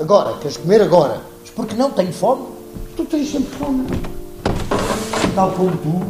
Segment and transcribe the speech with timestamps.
[0.00, 1.20] Agora, queres comer agora?
[1.40, 1.90] Mas porque não?
[1.90, 2.46] Tenho fome?
[2.96, 3.84] Tu tens sempre fome.
[5.34, 6.02] Tal como tu.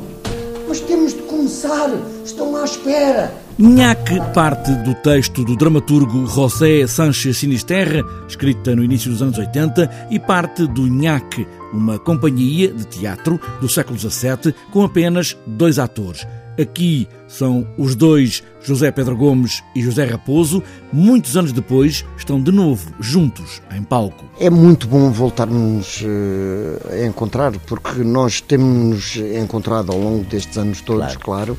[0.69, 1.89] Mas temos de começar.
[2.23, 3.33] Estão à espera.
[3.59, 10.09] Nhaque parte do texto do dramaturgo José Sánchez Sinisterra, escrita no início dos anos 80,
[10.11, 16.27] e parte do Nhaque, uma companhia de teatro do século XVII com apenas dois atores.
[16.61, 20.63] Aqui são os dois, José Pedro Gomes e José Raposo.
[20.93, 24.25] Muitos anos depois, estão de novo juntos em palco.
[24.41, 30.81] É muito bom voltarmos uh, a encontrar, porque nós temos encontrado ao longo destes anos
[30.81, 31.59] todos, claro, claro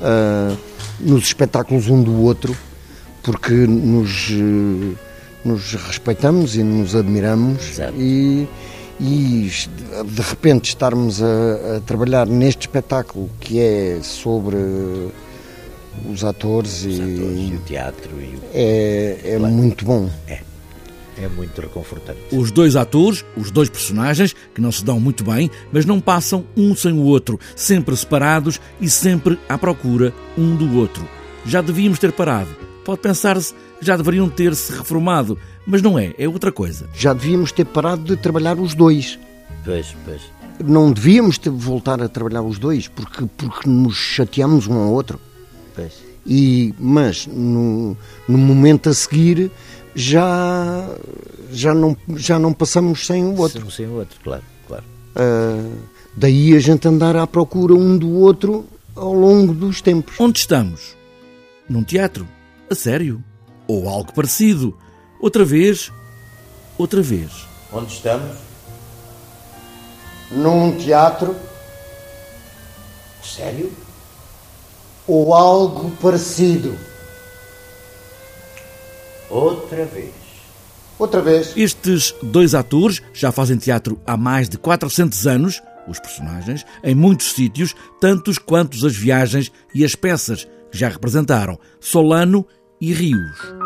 [0.00, 0.56] uh,
[1.00, 2.56] nos espetáculos um do outro,
[3.22, 4.96] porque nos, uh,
[5.44, 7.68] nos respeitamos e nos admiramos.
[7.68, 7.94] Exato.
[7.98, 8.48] E,
[9.00, 9.50] e
[10.04, 14.56] de repente estarmos a, a, trabalhar neste espetáculo que é sobre
[16.10, 18.40] os atores, os e, atores e, o teatro e o...
[18.52, 19.54] é, é claro.
[19.54, 20.10] muito bom.
[20.26, 20.40] É.
[21.18, 22.20] É muito reconfortante.
[22.30, 26.44] Os dois atores, os dois personagens, que não se dão muito bem, mas não passam
[26.54, 31.08] um sem o outro, sempre separados e sempre à procura um do outro.
[31.46, 32.65] Já devíamos ter parado.
[32.86, 36.88] Pode pensar-se que já deveriam ter se reformado, mas não é, é outra coisa.
[36.94, 39.18] Já devíamos ter parado de trabalhar os dois.
[39.64, 40.22] Pois, pois.
[40.64, 45.18] Não devíamos ter voltar a trabalhar os dois, porque, porque nos chateamos um ao outro.
[45.74, 45.94] Pois.
[46.24, 47.96] E, mas no,
[48.28, 49.50] no momento a seguir
[49.92, 50.88] já,
[51.50, 53.68] já, não, já não passamos sem o outro.
[53.68, 54.84] Sem o outro, claro, claro.
[55.16, 55.76] Uh,
[56.16, 60.14] daí a gente andar à procura um do outro ao longo dos tempos.
[60.20, 60.96] Onde estamos?
[61.68, 62.35] Num teatro?
[62.68, 63.22] A sério?
[63.68, 64.76] Ou algo parecido?
[65.20, 65.92] Outra vez?
[66.76, 67.30] Outra vez?
[67.72, 68.36] Onde estamos?
[70.32, 71.36] Num teatro?
[73.22, 73.72] Sério?
[75.06, 76.76] Ou algo parecido?
[79.30, 80.12] Outra vez.
[80.98, 81.52] Outra vez.
[81.56, 87.32] Estes dois atores já fazem teatro há mais de 400 anos, os personagens, em muitos
[87.32, 92.46] sítios, tantos quantos as viagens e as peças já representaram, Solano
[92.80, 93.65] e Rios.